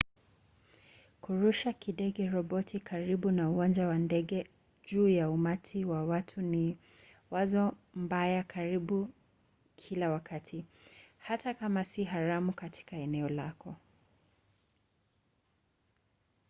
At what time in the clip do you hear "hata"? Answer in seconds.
11.17-11.53